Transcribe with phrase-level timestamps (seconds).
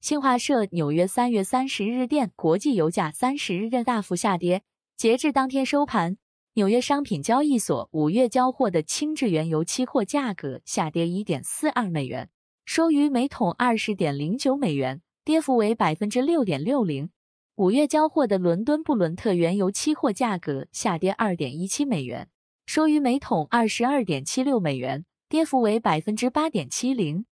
[0.00, 4.62] 新华社纽约三月三十日电，国际油价三十日大幅下跌，
[4.96, 6.16] 截至当天收盘，
[6.54, 12.30] 纽约商品交易所五月交货的轻质原油期货价格下跌一点四二美元，
[12.64, 17.10] 收于每桶二十点零九美元，跌幅为百分之六点六零。
[17.56, 22.30] 五月交货的伦敦布伦特原油期货价格下跌二点一七美元，
[22.64, 27.26] 收于每桶二十二点七六美元，跌幅为百分之八点七零。